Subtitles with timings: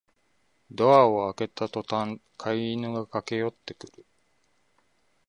[0.71, 4.03] ドアを開けたとたん飼い犬が駆けよってくる